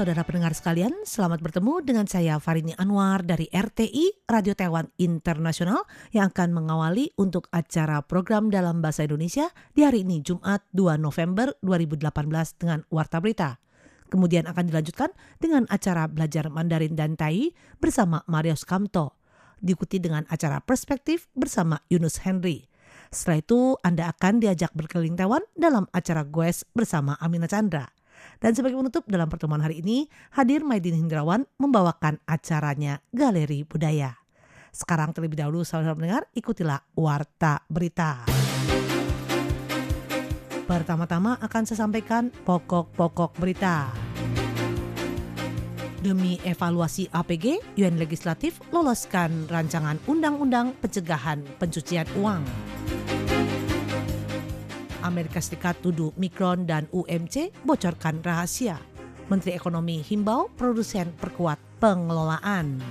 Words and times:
Saudara 0.00 0.24
pendengar 0.24 0.56
sekalian? 0.56 0.96
Selamat 1.04 1.44
bertemu 1.44 1.84
dengan 1.84 2.08
saya 2.08 2.40
Farini 2.40 2.72
Anwar 2.80 3.20
dari 3.20 3.52
RTI 3.52 4.24
Radio 4.32 4.56
Taiwan 4.56 4.88
Internasional 4.96 5.84
yang 6.16 6.32
akan 6.32 6.56
mengawali 6.56 7.12
untuk 7.20 7.52
acara 7.52 8.00
program 8.00 8.48
dalam 8.48 8.80
bahasa 8.80 9.04
Indonesia 9.04 9.52
di 9.76 9.84
hari 9.84 10.08
ini 10.08 10.24
Jumat 10.24 10.64
2 10.72 10.96
November 10.96 11.52
2018 11.60 12.16
dengan 12.56 12.80
Warta 12.88 13.20
Berita. 13.20 13.60
Kemudian 14.08 14.48
akan 14.48 14.72
dilanjutkan 14.72 15.12
dengan 15.36 15.68
acara 15.68 16.08
belajar 16.08 16.48
Mandarin 16.48 16.96
dan 16.96 17.20
Tai 17.20 17.52
bersama 17.76 18.24
Marius 18.24 18.64
Kamto. 18.64 19.20
Diikuti 19.60 20.00
dengan 20.00 20.24
acara 20.32 20.64
Perspektif 20.64 21.28
bersama 21.36 21.76
Yunus 21.92 22.24
Henry. 22.24 22.72
Setelah 23.12 23.44
itu 23.44 23.76
Anda 23.84 24.16
akan 24.16 24.40
diajak 24.40 24.72
berkeliling 24.72 25.20
Taiwan 25.20 25.44
dalam 25.60 25.84
acara 25.92 26.24
Goes 26.24 26.64
bersama 26.72 27.20
Amina 27.20 27.44
Chandra. 27.44 27.99
Dan 28.40 28.56
sebagai 28.56 28.80
penutup 28.80 29.04
dalam 29.04 29.28
pertemuan 29.28 29.60
hari 29.60 29.84
ini, 29.84 30.08
hadir 30.32 30.64
Maidin 30.64 30.96
Hindrawan 30.96 31.44
membawakan 31.60 32.24
acaranya 32.24 33.04
Galeri 33.12 33.68
Budaya. 33.68 34.16
Sekarang 34.72 35.12
terlebih 35.12 35.36
dahulu 35.36 35.60
saudara 35.60 35.92
pendengar, 35.92 36.24
ikutilah 36.32 36.80
Warta 36.96 37.60
Berita. 37.68 38.24
Pertama-tama 40.64 41.36
akan 41.36 41.62
saya 41.68 41.84
sampaikan 41.84 42.32
pokok-pokok 42.32 43.36
berita. 43.36 43.92
Demi 46.00 46.40
evaluasi 46.40 47.12
APG, 47.12 47.76
UN 47.76 48.00
Legislatif 48.00 48.56
loloskan 48.72 49.50
rancangan 49.52 50.00
Undang-Undang 50.08 50.80
Pencegahan 50.80 51.44
Pencucian 51.60 52.08
Uang. 52.16 52.40
Amerika 55.00 55.40
Serikat 55.40 55.80
tuduh 55.80 56.12
Mikron 56.16 56.64
dan 56.68 56.88
UMC 56.92 57.52
bocorkan 57.64 58.20
rahasia. 58.20 58.80
Menteri 59.30 59.54
Ekonomi 59.54 60.02
himbau 60.02 60.50
produsen 60.58 61.14
perkuat 61.16 61.60
pengelolaan. 61.78 62.82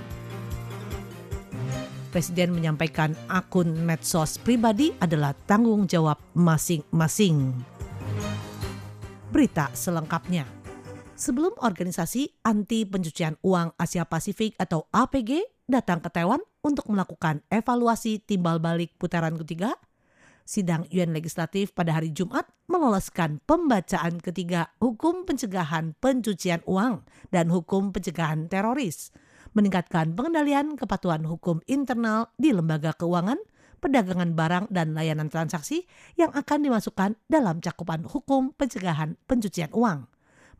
Presiden 2.10 2.50
menyampaikan 2.50 3.14
akun 3.30 3.70
medsos 3.86 4.34
pribadi 4.42 4.90
adalah 4.98 5.30
tanggung 5.46 5.86
jawab 5.86 6.18
masing-masing. 6.34 7.54
Berita 9.30 9.70
selengkapnya. 9.70 10.42
Sebelum 11.14 11.54
organisasi 11.60 12.42
anti 12.42 12.82
pencucian 12.88 13.38
uang 13.44 13.76
Asia 13.78 14.08
Pasifik 14.08 14.58
atau 14.58 14.88
APG 14.90 15.44
datang 15.70 16.02
ke 16.02 16.10
Taiwan 16.10 16.42
untuk 16.66 16.90
melakukan 16.90 17.44
evaluasi 17.52 18.18
timbal 18.24 18.58
balik 18.58 18.96
putaran 18.98 19.38
ketiga, 19.38 19.78
sidang 20.46 20.86
UN 20.90 21.14
Legislatif 21.14 21.72
pada 21.72 21.96
hari 21.96 22.10
Jumat 22.10 22.48
meloloskan 22.70 23.42
pembacaan 23.44 24.22
ketiga 24.22 24.70
Hukum 24.82 25.26
Pencegahan 25.26 25.94
Pencucian 25.98 26.62
Uang 26.66 27.06
dan 27.34 27.50
Hukum 27.50 27.90
Pencegahan 27.90 28.46
Teroris, 28.50 29.14
meningkatkan 29.52 30.14
pengendalian 30.14 30.78
kepatuhan 30.78 31.26
hukum 31.26 31.58
internal 31.66 32.30
di 32.38 32.54
lembaga 32.54 32.94
keuangan, 32.94 33.38
perdagangan 33.82 34.36
barang 34.36 34.66
dan 34.70 34.94
layanan 34.94 35.32
transaksi 35.32 35.88
yang 36.14 36.30
akan 36.30 36.66
dimasukkan 36.66 37.18
dalam 37.26 37.58
cakupan 37.58 38.06
hukum 38.06 38.54
pencegahan 38.54 39.18
pencucian 39.26 39.72
uang. 39.74 40.06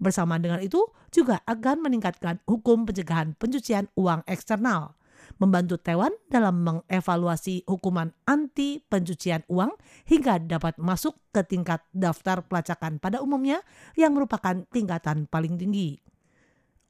Bersama 0.00 0.40
dengan 0.40 0.64
itu 0.64 0.80
juga 1.12 1.44
akan 1.44 1.84
meningkatkan 1.84 2.40
hukum 2.48 2.88
pencegahan 2.88 3.36
pencucian 3.36 3.92
uang 3.94 4.24
eksternal 4.24 4.96
membantu 5.38 5.78
Taiwan 5.78 6.10
dalam 6.26 6.64
mengevaluasi 6.64 7.68
hukuman 7.68 8.10
anti 8.26 8.82
pencucian 8.82 9.46
uang 9.46 9.70
hingga 10.08 10.42
dapat 10.42 10.80
masuk 10.80 11.20
ke 11.30 11.46
tingkat 11.46 11.84
daftar 11.94 12.42
pelacakan 12.42 12.98
pada 12.98 13.22
umumnya 13.22 13.62
yang 13.94 14.16
merupakan 14.16 14.66
tingkatan 14.72 15.30
paling 15.30 15.60
tinggi. 15.60 16.00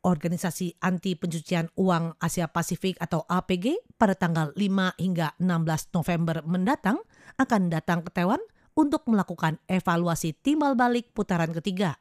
Organisasi 0.01 0.81
Anti 0.81 1.13
Pencucian 1.13 1.69
Uang 1.77 2.17
Asia 2.17 2.49
Pasifik 2.49 2.97
atau 3.05 3.29
APG 3.29 3.85
pada 4.01 4.17
tanggal 4.17 4.49
5 4.57 4.97
hingga 4.97 5.37
16 5.37 5.93
November 5.93 6.41
mendatang 6.49 7.05
akan 7.37 7.69
datang 7.69 8.01
ke 8.01 8.09
Taiwan 8.09 8.41
untuk 8.73 9.05
melakukan 9.13 9.61
evaluasi 9.69 10.33
timbal 10.41 10.73
balik 10.73 11.13
putaran 11.13 11.53
ketiga 11.53 12.01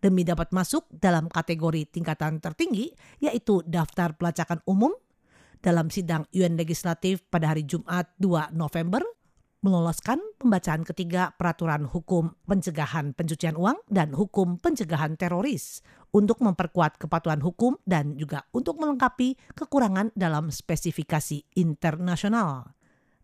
demi 0.00 0.26
dapat 0.26 0.52
masuk 0.52 0.84
dalam 0.92 1.30
kategori 1.30 1.88
tingkatan 1.88 2.42
tertinggi 2.42 2.92
yaitu 3.22 3.64
daftar 3.64 4.12
pelacakan 4.16 4.60
umum 4.68 4.92
dalam 5.66 5.90
sidang 5.90 6.22
UN 6.30 6.54
Legislatif 6.54 7.26
pada 7.26 7.50
hari 7.50 7.66
Jumat 7.66 8.14
2 8.22 8.54
November 8.54 9.02
meloloskan 9.66 10.22
pembacaan 10.38 10.86
ketiga 10.86 11.34
peraturan 11.34 11.90
hukum 11.90 12.38
pencegahan 12.46 13.10
pencucian 13.18 13.58
uang 13.58 13.82
dan 13.90 14.14
hukum 14.14 14.62
pencegahan 14.62 15.18
teroris 15.18 15.82
untuk 16.14 16.38
memperkuat 16.38 17.02
kepatuhan 17.02 17.42
hukum 17.42 17.74
dan 17.82 18.14
juga 18.14 18.46
untuk 18.54 18.78
melengkapi 18.78 19.34
kekurangan 19.58 20.14
dalam 20.14 20.54
spesifikasi 20.54 21.58
internasional. 21.58 22.70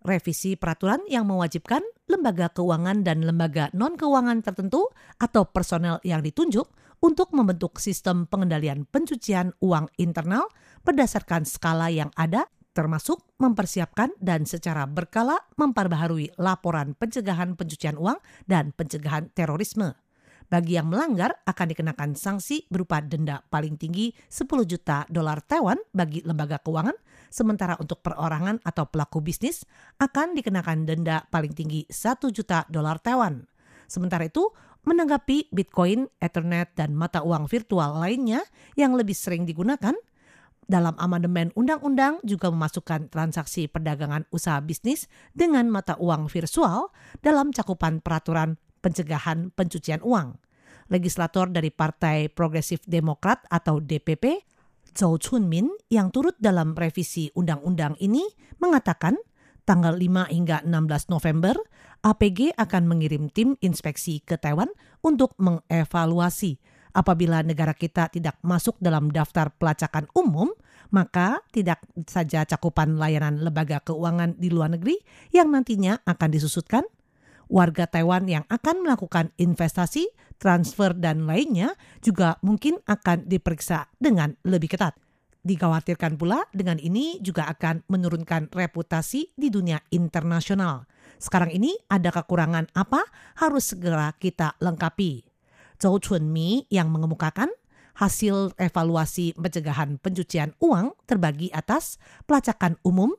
Revisi 0.03 0.59
peraturan 0.59 1.07
yang 1.07 1.31
mewajibkan 1.31 1.87
lembaga 2.11 2.51
keuangan 2.51 3.07
dan 3.07 3.23
lembaga 3.23 3.71
non-keuangan 3.71 4.43
tertentu 4.43 4.91
atau 5.23 5.47
personel 5.47 6.03
yang 6.03 6.27
ditunjuk 6.27 6.67
untuk 7.03 7.35
membentuk 7.35 7.83
sistem 7.83 8.31
pengendalian 8.31 8.87
pencucian 8.87 9.51
uang 9.59 9.91
internal 9.99 10.47
berdasarkan 10.87 11.43
skala 11.43 11.91
yang 11.91 12.15
ada 12.15 12.47
termasuk 12.73 13.21
mempersiapkan 13.37 14.17
dan 14.17 14.49
secara 14.49 14.89
berkala 14.89 15.45
memperbaharui 15.61 16.33
laporan 16.41 16.97
pencegahan 16.97 17.53
pencucian 17.59 18.01
uang 18.01 18.17
dan 18.49 18.73
pencegahan 18.73 19.29
terorisme. 19.37 19.93
Bagi 20.49 20.77
yang 20.77 20.93
melanggar 20.93 21.33
akan 21.49 21.67
dikenakan 21.73 22.13
sanksi 22.13 22.69
berupa 22.69 23.01
denda 23.01 23.41
paling 23.49 23.81
tinggi 23.81 24.13
10 24.29 24.49
juta 24.69 25.09
dolar 25.09 25.41
Taiwan 25.41 25.81
bagi 25.97 26.21
lembaga 26.29 26.61
keuangan, 26.61 26.97
sementara 27.33 27.77
untuk 27.81 28.05
perorangan 28.05 28.61
atau 28.61 28.85
pelaku 28.85 29.25
bisnis 29.25 29.65
akan 29.97 30.37
dikenakan 30.37 30.85
denda 30.85 31.25
paling 31.33 31.57
tinggi 31.57 31.89
1 31.89 32.29
juta 32.29 32.69
dolar 32.69 33.01
Taiwan. 33.01 33.49
Sementara 33.89 34.25
itu, 34.29 34.49
menanggapi 34.83 35.51
Bitcoin, 35.55 36.11
Ethernet, 36.19 36.75
dan 36.75 36.95
mata 36.95 37.23
uang 37.23 37.47
virtual 37.47 38.03
lainnya 38.03 38.43
yang 38.75 38.99
lebih 38.99 39.15
sering 39.15 39.47
digunakan, 39.47 39.95
dalam 40.67 40.95
amandemen 40.97 41.51
undang-undang 41.59 42.23
juga 42.23 42.49
memasukkan 42.49 43.11
transaksi 43.11 43.67
perdagangan 43.67 44.25
usaha 44.31 44.63
bisnis 44.63 45.11
dengan 45.35 45.69
mata 45.69 45.99
uang 45.99 46.31
virtual 46.31 46.95
dalam 47.21 47.51
cakupan 47.51 48.01
peraturan 48.01 48.57
pencegahan 48.81 49.51
pencucian 49.53 50.01
uang. 50.01 50.39
Legislator 50.91 51.49
dari 51.49 51.69
Partai 51.73 52.29
Progresif 52.33 52.85
Demokrat 52.85 53.45
atau 53.49 53.81
DPP, 53.81 54.45
Zhou 54.93 55.17
Chunmin 55.17 55.73
yang 55.89 56.13
turut 56.13 56.37
dalam 56.37 56.77
revisi 56.77 57.33
undang-undang 57.33 57.97
ini 57.97 58.25
mengatakan 58.61 59.17
tanggal 59.63 59.95
5 59.95 60.33
hingga 60.35 60.63
16 60.67 61.13
November 61.13 61.55
APG 62.03 62.59
akan 62.59 62.83
mengirim 62.91 63.31
tim 63.31 63.55
inspeksi 63.63 64.23
ke 64.23 64.35
Taiwan 64.39 64.69
untuk 65.03 65.35
mengevaluasi 65.39 66.59
apabila 66.93 67.41
negara 67.41 67.73
kita 67.73 68.13
tidak 68.13 68.39
masuk 68.45 68.77
dalam 68.79 69.09
daftar 69.09 69.51
pelacakan 69.57 70.07
umum, 70.13 70.53
maka 70.93 71.41
tidak 71.51 71.81
saja 72.05 72.45
cakupan 72.45 73.01
layanan 73.01 73.41
lembaga 73.41 73.81
keuangan 73.81 74.37
di 74.37 74.53
luar 74.53 74.77
negeri 74.77 75.01
yang 75.33 75.49
nantinya 75.49 76.05
akan 76.05 76.29
disusutkan, 76.29 76.85
warga 77.49 77.89
Taiwan 77.89 78.29
yang 78.29 78.45
akan 78.49 78.85
melakukan 78.85 79.33
investasi, 79.41 80.09
transfer, 80.37 80.93
dan 80.93 81.25
lainnya 81.25 81.75
juga 82.05 82.37
mungkin 82.45 82.81
akan 82.85 83.29
diperiksa 83.29 83.89
dengan 83.97 84.37
lebih 84.45 84.77
ketat. 84.77 85.02
Dikhawatirkan 85.43 86.23
pula 86.23 86.47
dengan 86.55 86.79
ini 86.79 87.19
juga 87.19 87.51
akan 87.51 87.83
menurunkan 87.91 88.55
reputasi 88.55 89.35
di 89.35 89.51
dunia 89.51 89.83
internasional. 89.91 90.87
Sekarang 91.19 91.51
ini 91.51 91.75
ada 91.91 92.15
kekurangan 92.15 92.71
apa 92.79 93.03
harus 93.43 93.75
segera 93.75 94.15
kita 94.23 94.55
lengkapi. 94.63 95.27
Zhou 95.83 95.99
Chunmi 95.99 96.71
yang 96.71 96.95
mengemukakan 96.95 97.51
hasil 97.99 98.55
evaluasi 98.55 99.35
pencegahan 99.35 99.99
pencucian 99.99 100.55
uang 100.63 100.95
terbagi 101.11 101.51
atas 101.51 101.99
pelacakan 102.25 102.79
umum, 102.87 103.11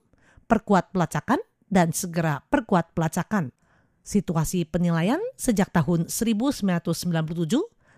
perkuat 0.47 0.95
pelacakan, 0.95 1.43
dan 1.67 1.91
segera 1.91 2.39
perkuat 2.47 2.95
pelacakan. 2.95 3.51
Situasi 4.03 4.63
penilaian 4.63 5.19
sejak 5.35 5.75
tahun 5.75 6.07
1997, 6.07 6.87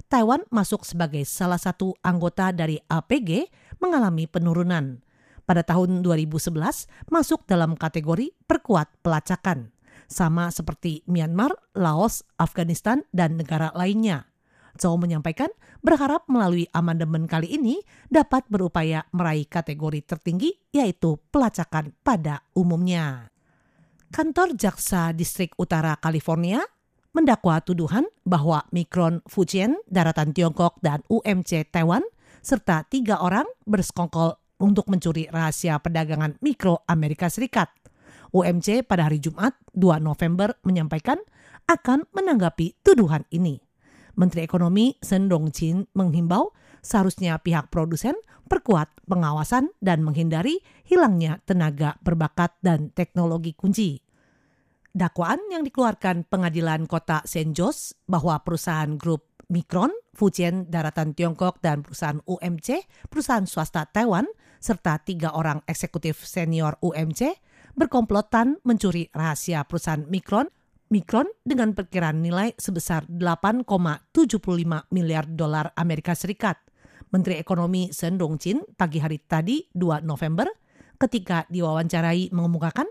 Taiwan 0.05 0.45
masuk 0.53 0.85
sebagai 0.85 1.25
salah 1.25 1.57
satu 1.57 1.97
anggota 2.05 2.53
dari 2.53 2.77
APG 2.77 3.49
mengalami 3.85 4.25
penurunan. 4.25 5.05
pada 5.45 5.61
tahun 5.61 6.01
2011 6.01 6.89
masuk 7.13 7.45
dalam 7.45 7.77
kategori 7.77 8.33
perkuat 8.49 8.89
pelacakan, 9.05 9.69
sama 10.09 10.49
seperti 10.49 11.05
Myanmar, 11.05 11.53
Laos, 11.77 12.25
Afghanistan, 12.41 13.05
dan 13.13 13.37
negara 13.37 13.69
lainnya. 13.77 14.25
Zhou 14.75 14.99
menyampaikan 14.99 15.47
berharap 15.79 16.27
melalui 16.27 16.67
amandemen 16.75 17.31
kali 17.31 17.47
ini 17.47 17.79
dapat 18.11 18.43
berupaya 18.51 19.07
meraih 19.15 19.47
kategori 19.47 20.03
tertinggi 20.03 20.51
yaitu 20.75 21.15
pelacakan 21.31 21.95
pada 22.03 22.43
umumnya. 22.51 23.31
Kantor 24.11 24.51
Jaksa 24.59 25.15
Distrik 25.15 25.55
Utara 25.55 25.95
California 25.95 26.59
mendakwa 27.15 27.63
tuduhan 27.63 28.03
bahwa 28.27 28.67
Mikron 28.75 29.23
Fujian, 29.31 29.79
daratan 29.87 30.35
Tiongkok, 30.35 30.75
dan 30.83 30.99
UMC 31.07 31.71
Taiwan, 31.71 32.03
serta 32.45 32.85
tiga 32.85 33.25
orang 33.25 33.49
bersekongkol 33.65 34.37
untuk 34.61 34.85
mencuri 34.93 35.25
rahasia 35.33 35.81
perdagangan 35.81 36.37
mikro 36.45 36.85
Amerika 36.85 37.25
Serikat. 37.25 37.73
UMC 38.29 38.85
pada 38.85 39.09
hari 39.09 39.17
Jumat 39.17 39.57
2 39.73 39.97
November 39.97 40.53
menyampaikan 40.61 41.17
akan 41.65 42.05
menanggapi 42.13 42.77
tuduhan 42.85 43.25
ini. 43.33 43.57
Menteri 44.13 44.45
Ekonomi 44.45 44.93
Sen 45.01 45.25
Dong-jin 45.25 45.89
menghimbau 45.97 46.53
seharusnya 46.85 47.41
pihak 47.41 47.73
produsen 47.73 48.13
perkuat 48.45 48.93
pengawasan 49.09 49.73
dan 49.81 50.05
menghindari 50.05 50.61
hilangnya 50.85 51.41
tenaga 51.49 51.97
berbakat 52.05 52.53
dan 52.61 52.93
teknologi 52.93 53.57
kunci. 53.57 54.05
Dakwaan 54.95 55.51
yang 55.51 55.65
dikeluarkan 55.67 56.29
pengadilan 56.29 56.87
kota 56.87 57.19
St. 57.27 57.51
Jos 57.51 57.97
bahwa 58.07 58.39
perusahaan 58.45 58.95
grup 58.95 59.34
Mikron, 59.49 59.93
Fujian 60.15 60.69
Daratan 60.69 61.13
Tiongkok, 61.13 61.61
dan 61.61 61.81
perusahaan 61.81 62.21
UMC, 62.25 62.85
perusahaan 63.09 63.45
swasta 63.45 63.85
Taiwan, 63.89 64.25
serta 64.59 64.97
tiga 65.03 65.35
orang 65.37 65.61
eksekutif 65.69 66.25
senior 66.25 66.81
UMC 66.81 67.37
berkomplotan 67.75 68.57
mencuri 68.65 69.11
rahasia 69.13 69.67
perusahaan 69.67 70.07
Mikron 70.07 70.49
Mikron 70.85 71.25
dengan 71.41 71.73
perkiraan 71.73 72.21
nilai 72.21 72.53
sebesar 72.61 73.09
8,75 73.09 73.65
miliar 74.93 75.25
dolar 75.25 75.73
Amerika 75.73 76.13
Serikat. 76.13 76.61
Menteri 77.09 77.41
Ekonomi 77.41 77.89
Sen 77.89 78.21
Dong-jin 78.21 78.61
pagi 78.77 79.01
hari 79.01 79.17
tadi 79.25 79.65
2 79.73 80.05
November 80.05 80.45
ketika 81.01 81.49
diwawancarai 81.49 82.29
mengemukakan 82.29 82.85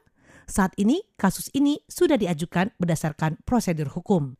saat 0.44 0.74
ini 0.74 1.06
kasus 1.14 1.48
ini 1.54 1.86
sudah 1.86 2.18
diajukan 2.18 2.74
berdasarkan 2.82 3.38
prosedur 3.46 3.88
hukum. 3.94 4.34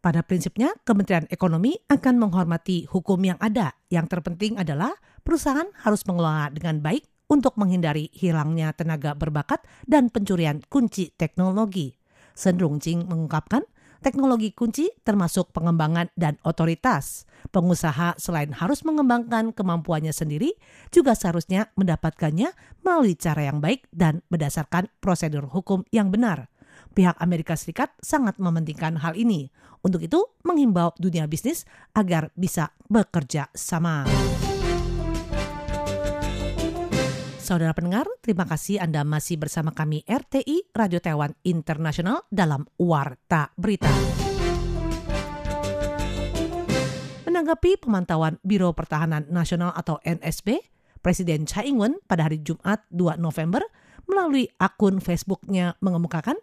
Pada 0.00 0.24
prinsipnya, 0.24 0.72
Kementerian 0.88 1.28
Ekonomi 1.28 1.76
akan 1.92 2.16
menghormati 2.16 2.88
hukum 2.88 3.20
yang 3.20 3.36
ada. 3.36 3.76
Yang 3.92 4.16
terpenting 4.16 4.56
adalah 4.56 4.96
perusahaan 5.20 5.68
harus 5.84 6.08
mengelola 6.08 6.48
dengan 6.48 6.80
baik 6.80 7.04
untuk 7.28 7.60
menghindari 7.60 8.08
hilangnya 8.16 8.72
tenaga 8.72 9.12
berbakat 9.12 9.60
dan 9.84 10.08
pencurian 10.08 10.64
kunci 10.72 11.12
teknologi. 11.14 12.00
Sendrung 12.32 12.80
Jing 12.80 13.12
mengungkapkan, 13.12 13.60
teknologi 14.00 14.56
kunci 14.56 14.90
termasuk 15.06 15.52
pengembangan 15.54 16.10
dan 16.16 16.40
otoritas. 16.42 17.28
Pengusaha 17.54 18.18
selain 18.18 18.56
harus 18.56 18.82
mengembangkan 18.82 19.54
kemampuannya 19.54 20.10
sendiri, 20.16 20.58
juga 20.90 21.14
seharusnya 21.14 21.70
mendapatkannya 21.78 22.50
melalui 22.82 23.14
cara 23.14 23.46
yang 23.46 23.62
baik 23.62 23.86
dan 23.94 24.24
berdasarkan 24.32 24.90
prosedur 24.98 25.46
hukum 25.46 25.86
yang 25.94 26.10
benar. 26.10 26.49
Pihak 26.90 27.14
Amerika 27.22 27.54
Serikat 27.54 27.94
sangat 28.02 28.42
mementingkan 28.42 28.98
hal 28.98 29.14
ini. 29.14 29.50
Untuk 29.80 30.02
itu, 30.02 30.20
menghimbau 30.42 30.92
dunia 30.98 31.30
bisnis 31.30 31.64
agar 31.94 32.34
bisa 32.34 32.74
bekerja 32.90 33.46
sama. 33.54 34.04
Saudara 37.40 37.74
pendengar, 37.74 38.06
terima 38.22 38.46
kasih 38.46 38.78
Anda 38.78 39.02
masih 39.02 39.34
bersama 39.34 39.74
kami 39.74 40.06
RTI 40.06 40.70
Radio 40.70 41.02
Taiwan 41.02 41.34
Internasional 41.42 42.22
dalam 42.30 42.62
Warta 42.78 43.50
Berita. 43.58 43.90
Menanggapi 47.26 47.80
pemantauan 47.82 48.38
Biro 48.46 48.70
Pertahanan 48.70 49.26
Nasional 49.34 49.74
atau 49.74 49.98
NSB, 50.02 50.62
Presiden 51.02 51.48
Tsai 51.48 51.72
Ing-wen 51.72 51.98
pada 52.06 52.30
hari 52.30 52.38
Jumat 52.38 52.86
2 52.92 53.18
November 53.18 53.64
melalui 54.06 54.46
akun 54.60 55.02
Facebooknya 55.02 55.74
mengemukakan 55.82 56.38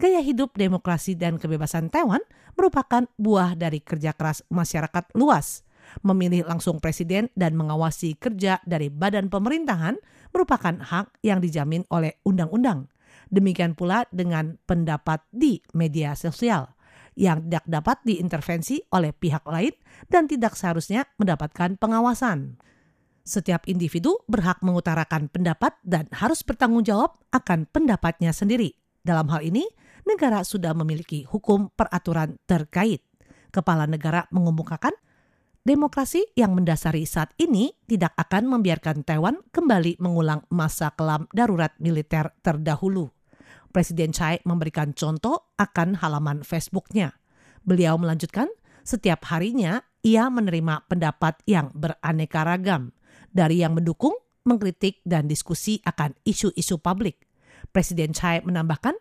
gaya 0.00 0.20
hidup 0.20 0.54
demokrasi 0.56 1.18
dan 1.18 1.36
kebebasan 1.36 1.92
Taiwan 1.92 2.20
merupakan 2.54 3.08
buah 3.16 3.56
dari 3.56 3.80
kerja 3.80 4.12
keras 4.12 4.44
masyarakat 4.48 5.12
luas– 5.18 5.60
memilih 6.00 6.48
langsung 6.48 6.80
presiden 6.80 7.28
dan 7.36 7.52
mengawasi 7.58 8.16
kerja 8.16 8.62
dari 8.64 8.88
badan 8.88 9.28
pemerintahan 9.28 10.00
merupakan 10.32 10.80
hak 10.80 11.20
yang 11.20 11.44
dijamin 11.44 11.84
oleh 11.92 12.16
undang-undang. 12.24 12.88
Demikian 13.28 13.76
pula 13.76 14.08
dengan 14.08 14.56
pendapat 14.64 15.24
di 15.32 15.60
media 15.76 16.16
sosial 16.16 16.72
yang 17.12 17.44
tidak 17.44 17.64
dapat 17.68 17.96
diintervensi 18.08 18.80
oleh 18.88 19.12
pihak 19.12 19.44
lain 19.44 19.72
dan 20.08 20.24
tidak 20.24 20.56
seharusnya 20.56 21.04
mendapatkan 21.20 21.76
pengawasan. 21.76 22.56
Setiap 23.22 23.68
individu 23.68 24.18
berhak 24.26 24.64
mengutarakan 24.64 25.28
pendapat 25.28 25.76
dan 25.84 26.08
harus 26.10 26.42
bertanggung 26.42 26.82
jawab 26.82 27.20
akan 27.30 27.68
pendapatnya 27.70 28.32
sendiri. 28.34 28.74
Dalam 29.04 29.30
hal 29.30 29.44
ini, 29.46 29.62
negara 30.08 30.42
sudah 30.42 30.74
memiliki 30.74 31.24
hukum 31.26 31.70
peraturan 31.72 32.38
terkait. 32.46 33.02
Kepala 33.52 33.84
negara 33.84 34.24
mengemukakan 34.32 34.96
Demokrasi 35.62 36.26
yang 36.34 36.58
mendasari 36.58 37.06
saat 37.06 37.30
ini 37.38 37.70
tidak 37.86 38.18
akan 38.18 38.50
membiarkan 38.50 39.06
Taiwan 39.06 39.46
kembali 39.54 39.94
mengulang 40.02 40.42
masa 40.50 40.90
kelam 40.90 41.30
darurat 41.30 41.70
militer 41.78 42.34
terdahulu. 42.42 43.14
Presiden 43.70 44.10
Tsai 44.10 44.42
memberikan 44.42 44.90
contoh 44.90 45.54
akan 45.62 46.02
halaman 46.02 46.42
Facebooknya. 46.42 47.14
Beliau 47.62 47.94
melanjutkan, 47.94 48.50
setiap 48.82 49.22
harinya 49.30 49.86
ia 50.02 50.26
menerima 50.26 50.90
pendapat 50.90 51.38
yang 51.46 51.70
beraneka 51.70 52.42
ragam, 52.42 52.90
dari 53.30 53.62
yang 53.62 53.78
mendukung, 53.78 54.18
mengkritik, 54.42 54.98
dan 55.06 55.30
diskusi 55.30 55.78
akan 55.86 56.18
isu-isu 56.26 56.82
publik. 56.82 57.22
Presiden 57.70 58.10
Tsai 58.10 58.42
menambahkan, 58.42 58.98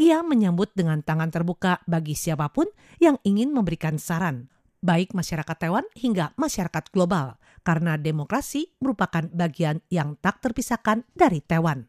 ia 0.00 0.24
menyambut 0.24 0.72
dengan 0.72 1.04
tangan 1.04 1.28
terbuka 1.28 1.84
bagi 1.84 2.16
siapa 2.16 2.48
pun 2.50 2.68
yang 2.98 3.20
ingin 3.22 3.52
memberikan 3.52 4.00
saran, 4.00 4.48
baik 4.82 5.14
masyarakat 5.14 5.56
Taiwan 5.56 5.86
hingga 5.94 6.34
masyarakat 6.34 6.90
global, 6.90 7.38
karena 7.62 7.94
demokrasi 7.94 8.74
merupakan 8.82 9.28
bagian 9.30 9.80
yang 9.92 10.18
tak 10.18 10.42
terpisahkan 10.42 11.06
dari 11.14 11.38
Taiwan. 11.44 11.86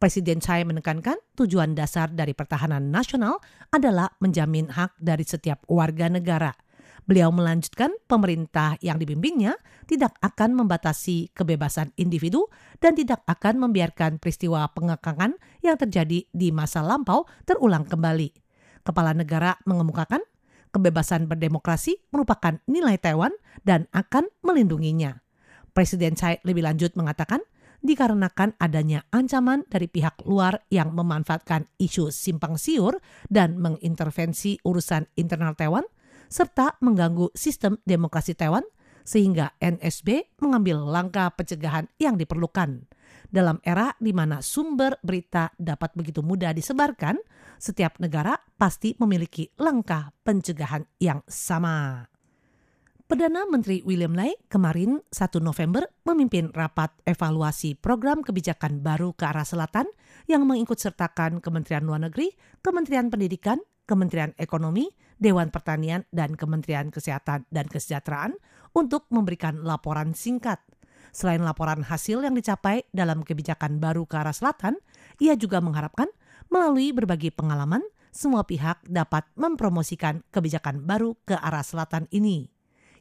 Presiden 0.00 0.40
Tsai 0.40 0.64
menekankan 0.64 1.20
tujuan 1.36 1.76
dasar 1.76 2.08
dari 2.08 2.32
pertahanan 2.32 2.88
nasional 2.88 3.36
adalah 3.68 4.08
menjamin 4.24 4.72
hak 4.72 4.96
dari 4.96 5.28
setiap 5.28 5.60
warga 5.68 6.08
negara. 6.08 6.56
Beliau 7.04 7.28
melanjutkan 7.32 7.92
pemerintah 8.08 8.80
yang 8.80 8.96
dibimbingnya 8.96 9.56
tidak 9.88 10.16
akan 10.20 10.56
membatasi 10.56 11.32
kebebasan 11.36 11.92
individu 12.00 12.48
dan 12.80 12.96
tidak 12.96 13.24
akan 13.28 13.60
membiarkan 13.68 14.20
peristiwa 14.20 14.68
pengekangan 14.72 15.36
yang 15.60 15.76
terjadi 15.76 16.26
di 16.28 16.48
masa 16.52 16.84
lampau 16.84 17.28
terulang 17.48 17.84
kembali. 17.88 18.32
Kepala 18.84 19.12
negara 19.12 19.60
mengemukakan 19.68 20.24
kebebasan 20.72 21.26
berdemokrasi 21.26 22.00
merupakan 22.14 22.58
nilai 22.66 22.96
Taiwan 22.96 23.34
dan 23.66 23.90
akan 23.92 24.30
melindunginya. 24.40 25.20
Presiden 25.70 26.18
Tsai 26.18 26.42
lebih 26.42 26.66
lanjut 26.66 26.94
mengatakan, 26.98 27.42
dikarenakan 27.80 28.58
adanya 28.60 29.06
ancaman 29.08 29.64
dari 29.68 29.88
pihak 29.88 30.20
luar 30.28 30.64
yang 30.68 30.92
memanfaatkan 30.92 31.70
isu 31.80 32.12
simpang 32.12 32.60
siur 32.60 33.00
dan 33.32 33.56
mengintervensi 33.56 34.60
urusan 34.66 35.08
internal 35.16 35.56
Taiwan, 35.56 35.86
serta 36.30 36.78
mengganggu 36.84 37.32
sistem 37.34 37.78
demokrasi 37.86 38.36
Taiwan, 38.36 38.62
sehingga 39.02 39.56
NSB 39.58 40.38
mengambil 40.44 40.84
langkah 40.84 41.32
pencegahan 41.32 41.88
yang 41.96 42.20
diperlukan. 42.20 42.89
Dalam 43.30 43.62
era 43.62 43.94
di 44.02 44.10
mana 44.10 44.42
sumber 44.42 44.98
berita 45.06 45.54
dapat 45.54 45.94
begitu 45.94 46.18
mudah 46.18 46.50
disebarkan, 46.50 47.14
setiap 47.62 48.02
negara 48.02 48.34
pasti 48.58 48.98
memiliki 48.98 49.46
langkah 49.54 50.10
pencegahan 50.26 50.82
yang 50.98 51.22
sama. 51.30 52.10
Perdana 53.06 53.42
Menteri 53.46 53.82
William 53.86 54.14
Lai 54.14 54.34
kemarin 54.46 55.02
1 55.10 55.42
November 55.42 55.82
memimpin 56.06 56.50
rapat 56.54 56.94
evaluasi 57.06 57.74
program 57.74 58.22
kebijakan 58.22 58.82
baru 58.82 59.14
ke 59.14 59.26
arah 59.26 59.46
selatan 59.46 59.86
yang 60.30 60.46
mengikut 60.46 60.78
sertakan 60.78 61.42
Kementerian 61.42 61.86
Luar 61.86 62.02
Negeri, 62.02 62.30
Kementerian 62.62 63.10
Pendidikan, 63.10 63.58
Kementerian 63.86 64.30
Ekonomi, 64.38 64.90
Dewan 65.18 65.50
Pertanian, 65.50 66.06
dan 66.14 66.38
Kementerian 66.38 66.94
Kesehatan 66.94 67.50
dan 67.50 67.66
Kesejahteraan 67.66 68.38
untuk 68.78 69.10
memberikan 69.10 69.58
laporan 69.66 70.14
singkat 70.14 70.62
Selain 71.10 71.42
laporan 71.42 71.82
hasil 71.82 72.22
yang 72.22 72.34
dicapai 72.34 72.86
dalam 72.94 73.26
kebijakan 73.26 73.82
baru 73.82 74.06
ke 74.06 74.14
arah 74.18 74.34
selatan, 74.34 74.78
ia 75.18 75.34
juga 75.34 75.58
mengharapkan 75.58 76.06
melalui 76.50 76.94
berbagai 76.94 77.34
pengalaman, 77.34 77.82
semua 78.10 78.42
pihak 78.42 78.82
dapat 78.86 79.26
mempromosikan 79.38 80.26
kebijakan 80.34 80.82
baru 80.82 81.14
ke 81.26 81.38
arah 81.38 81.62
selatan 81.62 82.10
ini. 82.10 82.50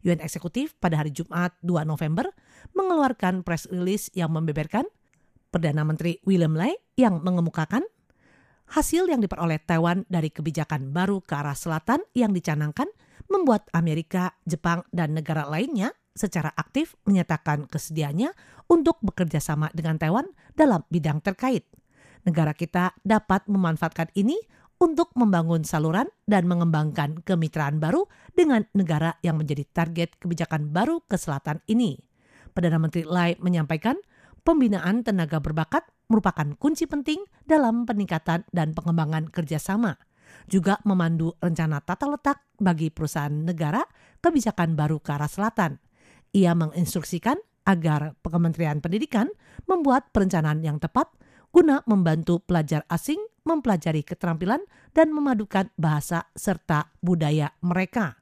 UN 0.06 0.24
Eksekutif 0.24 0.78
pada 0.80 1.02
hari 1.02 1.12
Jumat 1.12 1.58
2 1.66 1.84
November 1.84 2.30
mengeluarkan 2.72 3.44
press 3.44 3.68
release 3.68 4.08
yang 4.16 4.32
membeberkan 4.32 4.88
Perdana 5.50 5.82
Menteri 5.82 6.22
William 6.24 6.54
Lai 6.54 6.78
yang 6.96 7.26
mengemukakan 7.26 7.84
hasil 8.70 9.10
yang 9.10 9.20
diperoleh 9.20 9.58
Taiwan 9.66 10.06
dari 10.08 10.30
kebijakan 10.30 10.94
baru 10.94 11.26
ke 11.26 11.34
arah 11.34 11.58
selatan 11.58 12.06
yang 12.14 12.32
dicanangkan 12.32 12.86
membuat 13.28 13.66
Amerika, 13.74 14.38
Jepang, 14.46 14.86
dan 14.94 15.18
negara 15.18 15.50
lainnya 15.50 15.94
secara 16.20 16.52
aktif 16.60 17.00
menyatakan 17.08 17.64
kesediaannya 17.72 18.36
untuk 18.68 19.00
bekerja 19.00 19.40
sama 19.40 19.72
dengan 19.72 19.96
Taiwan 19.96 20.28
dalam 20.60 20.84
bidang 20.92 21.24
terkait. 21.24 21.64
Negara 22.28 22.52
kita 22.52 22.92
dapat 23.08 23.48
memanfaatkan 23.48 24.12
ini 24.20 24.36
untuk 24.80 25.16
membangun 25.16 25.64
saluran 25.64 26.12
dan 26.28 26.48
mengembangkan 26.48 27.24
kemitraan 27.24 27.80
baru 27.80 28.08
dengan 28.36 28.68
negara 28.76 29.16
yang 29.24 29.40
menjadi 29.40 29.64
target 29.72 30.20
kebijakan 30.20 30.76
baru 30.76 31.00
ke 31.08 31.16
selatan 31.16 31.64
ini. 31.72 32.00
Perdana 32.52 32.80
Menteri 32.80 33.08
Lai 33.08 33.40
menyampaikan 33.40 33.96
pembinaan 34.44 35.04
tenaga 35.08 35.40
berbakat 35.40 35.88
merupakan 36.12 36.48
kunci 36.60 36.88
penting 36.90 37.24
dalam 37.46 37.88
peningkatan 37.88 38.44
dan 38.52 38.76
pengembangan 38.76 39.30
kerjasama. 39.30 39.96
Juga 40.50 40.80
memandu 40.88 41.36
rencana 41.44 41.84
tata 41.84 42.10
letak 42.10 42.42
bagi 42.58 42.90
perusahaan 42.90 43.34
negara 43.34 43.84
kebijakan 44.24 44.74
baru 44.80 44.98
ke 45.04 45.12
arah 45.14 45.30
selatan. 45.30 45.78
Ia 46.36 46.54
menginstruksikan 46.54 47.38
agar 47.66 48.18
Kementerian 48.22 48.82
Pendidikan 48.82 49.30
membuat 49.66 50.14
perencanaan 50.14 50.62
yang 50.62 50.78
tepat 50.78 51.10
guna 51.50 51.82
membantu 51.90 52.42
pelajar 52.42 52.86
asing 52.90 53.18
mempelajari 53.46 54.06
keterampilan 54.06 54.62
dan 54.94 55.10
memadukan 55.10 55.74
bahasa 55.74 56.30
serta 56.38 56.94
budaya 57.02 57.54
mereka. 57.66 58.22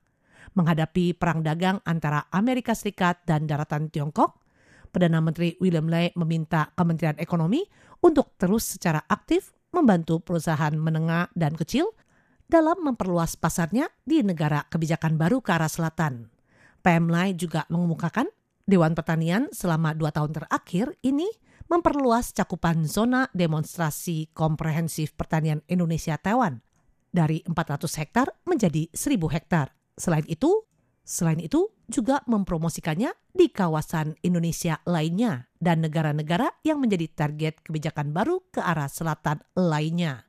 Menghadapi 0.55 1.11
perang 1.13 1.43
dagang 1.43 1.83
antara 1.83 2.31
Amerika 2.31 2.71
Serikat 2.71 3.27
dan 3.27 3.45
daratan 3.45 3.91
Tiongkok, 3.91 4.39
Perdana 4.87 5.19
Menteri 5.19 5.59
William 5.59 5.91
Lai 5.91 6.09
meminta 6.15 6.71
Kementerian 6.73 7.19
Ekonomi 7.19 7.67
untuk 7.99 8.39
terus 8.39 8.63
secara 8.79 9.03
aktif 9.11 9.51
membantu 9.75 10.23
perusahaan 10.23 10.73
menengah 10.73 11.27
dan 11.35 11.53
kecil 11.59 11.91
dalam 12.47 12.79
memperluas 12.79 13.35
pasarnya 13.35 13.91
di 14.07 14.23
negara 14.23 14.63
kebijakan 14.71 15.19
baru 15.19 15.43
ke 15.43 15.51
arah 15.51 15.67
selatan. 15.67 16.36
PM 16.87 17.11
Lai 17.11 17.35
juga 17.35 17.67
mengemukakan 17.67 18.31
Dewan 18.63 18.95
Pertanian 18.95 19.51
selama 19.51 19.91
dua 19.91 20.15
tahun 20.15 20.31
terakhir 20.31 20.95
ini 21.03 21.27
memperluas 21.67 22.31
cakupan 22.31 22.87
zona 22.87 23.27
demonstrasi 23.35 24.31
komprehensif 24.31 25.11
pertanian 25.19 25.59
Indonesia 25.67 26.15
Taiwan 26.15 26.63
dari 27.11 27.43
400 27.43 27.91
hektar 27.91 28.31
menjadi 28.47 28.87
1000 28.95 29.19
hektar. 29.35 29.75
Selain 29.99 30.23
itu, 30.31 30.63
selain 31.03 31.43
itu 31.43 31.67
juga 31.91 32.23
mempromosikannya 32.23 33.11
di 33.35 33.51
kawasan 33.51 34.15
Indonesia 34.23 34.79
lainnya 34.87 35.51
dan 35.59 35.83
negara-negara 35.83 36.55
yang 36.63 36.79
menjadi 36.79 37.11
target 37.11 37.67
kebijakan 37.67 38.15
baru 38.15 38.47
ke 38.47 38.63
arah 38.63 38.87
selatan 38.87 39.43
lainnya. 39.59 40.23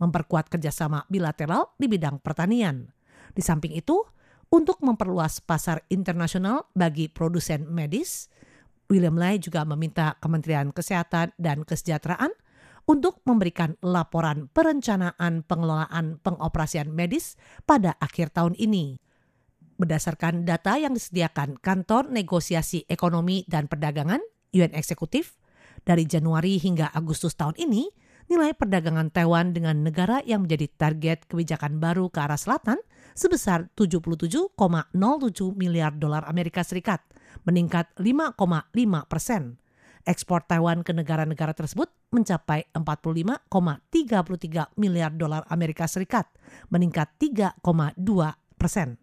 Memperkuat 0.00 0.48
kerjasama 0.48 1.04
bilateral 1.12 1.76
di 1.76 1.84
bidang 1.84 2.24
pertanian. 2.24 2.96
Di 3.36 3.44
samping 3.44 3.76
itu, 3.76 4.08
untuk 4.48 4.80
memperluas 4.80 5.44
pasar 5.44 5.84
internasional 5.92 6.68
bagi 6.72 7.08
produsen 7.12 7.68
medis, 7.68 8.32
William 8.88 9.16
Lai 9.20 9.36
juga 9.36 9.68
meminta 9.68 10.16
Kementerian 10.20 10.72
Kesehatan 10.72 11.36
dan 11.36 11.68
Kesejahteraan 11.68 12.32
untuk 12.88 13.20
memberikan 13.28 13.76
laporan 13.84 14.48
perencanaan 14.48 15.44
pengelolaan 15.44 16.16
pengoperasian 16.24 16.88
medis 16.88 17.36
pada 17.68 18.00
akhir 18.00 18.32
tahun 18.32 18.56
ini. 18.56 18.96
Berdasarkan 19.76 20.48
data 20.48 20.80
yang 20.80 20.96
disediakan 20.96 21.60
Kantor 21.60 22.08
Negosiasi 22.08 22.88
Ekonomi 22.88 23.44
dan 23.44 23.68
Perdagangan 23.68 24.24
UN 24.56 24.72
Eksekutif, 24.72 25.36
dari 25.84 26.08
Januari 26.08 26.58
hingga 26.58 26.90
Agustus 26.90 27.36
tahun 27.38 27.54
ini, 27.60 27.88
nilai 28.28 28.52
perdagangan 28.52 29.08
Taiwan 29.08 29.56
dengan 29.56 29.80
negara 29.80 30.20
yang 30.24 30.44
menjadi 30.44 30.68
target 30.76 31.24
kebijakan 31.30 31.80
baru 31.80 32.12
ke 32.12 32.18
arah 32.20 32.36
selatan 32.36 32.76
sebesar 33.18 33.66
77,07 33.74 34.54
miliar 35.58 35.98
dolar 35.98 36.22
Amerika 36.30 36.62
Serikat– 36.62 37.02
meningkat 37.44 37.90
5,5 37.98 38.38
persen. 39.06 39.58
Ekspor 40.08 40.40
Taiwan 40.48 40.80
ke 40.80 40.96
negara-negara 40.96 41.52
tersebut 41.52 41.92
mencapai 42.08 42.64
45,33 42.72 44.80
miliar 44.80 45.12
dolar 45.12 45.44
Amerika 45.52 45.84
Serikat, 45.84 46.24
meningkat 46.72 47.12
3,2 47.20 47.60
persen. 48.56 48.96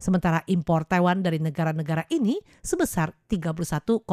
Sementara 0.00 0.40
impor 0.48 0.88
Taiwan 0.88 1.20
dari 1.20 1.40
negara-negara 1.40 2.08
ini 2.08 2.40
sebesar 2.64 3.12
31,74 3.28 4.08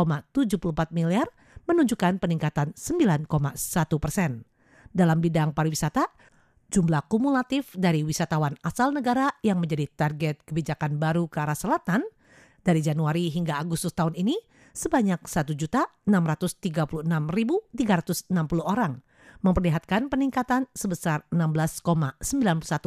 miliar, 0.92 1.32
menunjukkan 1.64 2.20
peningkatan 2.20 2.76
9,1 2.76 4.04
persen. 4.04 4.44
Dalam 4.92 5.24
bidang 5.24 5.56
pariwisata, 5.56 6.12
jumlah 6.74 7.06
kumulatif 7.06 7.70
dari 7.78 8.02
wisatawan 8.02 8.58
asal 8.66 8.90
negara 8.90 9.30
yang 9.46 9.62
menjadi 9.62 9.86
target 9.94 10.42
kebijakan 10.42 10.98
baru 10.98 11.30
ke 11.30 11.38
arah 11.38 11.54
selatan– 11.54 12.02
dari 12.64 12.80
Januari 12.80 13.28
hingga 13.28 13.60
Agustus 13.60 13.92
tahun 13.92 14.16
ini, 14.16 14.40
sebanyak 14.72 15.28
1.636.360 15.28 17.12
orang, 18.64 19.04
memperlihatkan 19.44 20.08
peningkatan 20.08 20.72
sebesar 20.72 21.28
16,91 21.30 22.24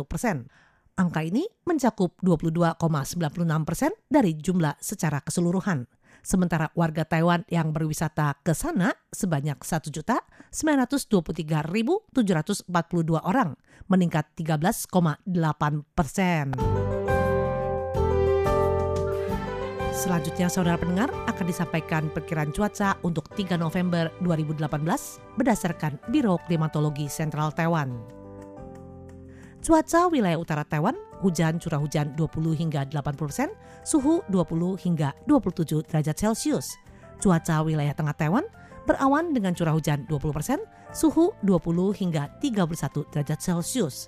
persen. 0.09 0.49
Angka 0.97 1.29
ini 1.29 1.45
mencakup 1.69 2.17
22,96 2.25 3.69
persen 3.69 3.93
dari 4.09 4.33
jumlah 4.33 4.81
secara 4.81 5.21
keseluruhan. 5.21 5.85
Sementara 6.27 6.75
warga 6.75 7.07
Taiwan 7.07 7.47
yang 7.47 7.71
berwisata 7.71 8.35
ke 8.43 8.51
sana 8.51 8.91
sebanyak 9.15 9.63
1.923.742 9.63 11.07
orang, 13.23 13.55
meningkat 13.87 14.27
13,8 14.35 15.23
persen. 15.95 16.51
Selanjutnya 19.95 20.51
saudara 20.51 20.75
pendengar 20.75 21.15
akan 21.31 21.47
disampaikan 21.47 22.11
perkiraan 22.11 22.51
cuaca 22.51 22.99
untuk 23.07 23.31
3 23.31 23.55
November 23.55 24.11
2018 24.19 24.67
berdasarkan 25.39 26.03
Biro 26.11 26.43
Klimatologi 26.51 27.07
Sentral 27.07 27.55
Taiwan. 27.55 28.26
Cuaca 29.67 30.07
wilayah 30.07 30.39
utara 30.39 30.63
Taiwan, 30.63 30.95
hujan 31.27 31.59
curah 31.59 31.83
hujan 31.83 32.15
20 32.15 32.55
hingga 32.55 32.87
80 32.87 33.19
persen, 33.19 33.51
suhu 33.83 34.23
20 34.31 34.79
hingga 34.79 35.11
27 35.27 35.83
derajat 35.91 36.15
Celcius. 36.15 36.79
Cuaca 37.19 37.67
wilayah 37.67 37.91
tengah 37.91 38.15
Taiwan, 38.15 38.47
berawan 38.87 39.35
dengan 39.35 39.59
curah 39.59 39.75
hujan 39.75 40.07
20 40.07 40.31
persen, 40.31 40.63
suhu 40.95 41.35
20 41.43 41.99
hingga 41.99 42.31
31 42.39 43.11
derajat 43.11 43.43
Celcius. 43.43 44.07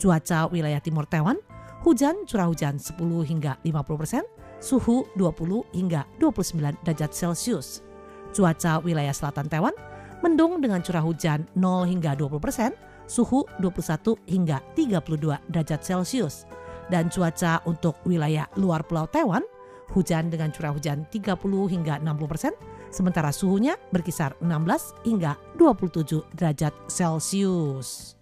Cuaca 0.00 0.48
wilayah 0.48 0.80
timur 0.80 1.04
Taiwan, 1.04 1.36
hujan 1.84 2.24
curah 2.24 2.48
hujan 2.48 2.80
10 2.80 2.96
hingga 3.28 3.60
50 3.60 4.00
persen, 4.00 4.24
suhu 4.56 5.04
20 5.20 5.68
hingga 5.76 6.08
29 6.16 6.80
derajat 6.80 7.12
Celcius. 7.12 7.84
Cuaca 8.32 8.80
wilayah 8.80 9.12
selatan 9.12 9.52
Taiwan 9.52 9.76
mendung 10.24 10.64
dengan 10.64 10.80
curah 10.80 11.04
hujan 11.04 11.44
0 11.52 11.92
hingga 11.92 12.16
20 12.16 12.40
persen, 12.40 12.72
suhu 13.06 13.46
21 13.60 14.16
hingga 14.28 14.60
32 14.76 15.50
derajat 15.50 15.80
Celcius. 15.80 16.44
Dan 16.92 17.08
cuaca 17.08 17.64
untuk 17.64 17.96
wilayah 18.04 18.44
luar 18.60 18.84
pulau 18.84 19.08
Taiwan, 19.08 19.40
hujan 19.96 20.28
dengan 20.28 20.52
curah 20.52 20.76
hujan 20.76 21.08
30 21.08 21.40
hingga 21.72 21.96
60 22.04 22.28
persen, 22.28 22.52
sementara 22.92 23.32
suhunya 23.32 23.80
berkisar 23.88 24.36
16 24.44 25.08
hingga 25.08 25.40
27 25.56 26.20
derajat 26.36 26.76
Celcius. 26.92 28.20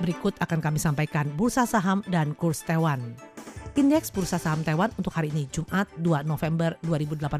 Berikut 0.00 0.32
akan 0.40 0.64
kami 0.64 0.80
sampaikan 0.80 1.28
bursa 1.36 1.68
saham 1.68 2.00
dan 2.08 2.32
kurs 2.34 2.64
Taiwan. 2.64 3.14
Indeks 3.78 4.10
bursa 4.10 4.40
saham 4.40 4.66
Taiwan 4.66 4.90
untuk 4.98 5.14
hari 5.14 5.30
ini 5.30 5.46
Jumat 5.52 5.86
2 6.02 6.26
November 6.26 6.74
2018 6.82 7.30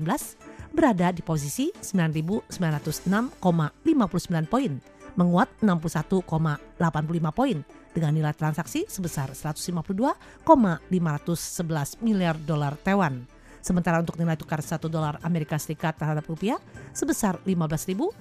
berada 0.70 1.10
di 1.10 1.24
posisi 1.24 1.74
9.906,59 1.74 4.46
poin, 4.46 4.78
menguat 5.16 5.48
61,85 5.62 7.32
poin 7.34 7.64
dengan 7.90 8.14
nilai 8.14 8.30
transaksi 8.34 8.86
sebesar 8.86 9.34
152,511 9.34 12.02
miliar 12.02 12.36
dolar 12.38 12.76
Taiwan. 12.80 13.26
Sementara 13.60 14.00
untuk 14.00 14.16
nilai 14.16 14.40
tukar 14.40 14.64
1 14.64 14.88
dolar 14.88 15.20
Amerika 15.20 15.60
Serikat 15.60 16.00
terhadap 16.00 16.24
rupiah 16.24 16.56
sebesar 16.96 17.36
15.123 17.44 18.16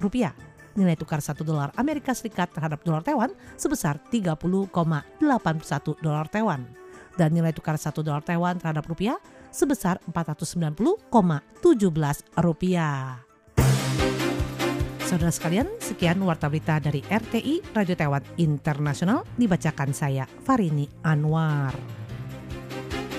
rupiah. 0.00 0.32
Nilai 0.76 0.96
tukar 0.96 1.20
1 1.20 1.44
dolar 1.44 1.72
Amerika 1.76 2.16
Serikat 2.16 2.48
terhadap 2.52 2.80
dolar 2.80 3.04
Taiwan 3.04 3.28
sebesar 3.60 4.00
30,81 4.08 4.72
dolar 6.00 6.26
Taiwan. 6.32 6.64
Dan 7.16 7.32
nilai 7.32 7.52
tukar 7.52 7.76
1 7.76 7.92
dolar 8.00 8.24
Taiwan 8.24 8.56
terhadap 8.56 8.88
rupiah 8.88 9.20
sebesar 9.52 10.00
490,17 10.08 11.04
rupiah. 12.40 13.25
Saudara 15.06 15.30
sekalian, 15.30 15.70
sekian 15.78 16.18
warta 16.26 16.50
berita 16.50 16.82
dari 16.82 16.98
RTI 16.98 17.78
Radio 17.78 17.94
Taiwan 17.94 18.26
Internasional 18.42 19.22
dibacakan 19.38 19.94
saya 19.94 20.26
Farini 20.42 20.90
Anwar. 21.06 22.05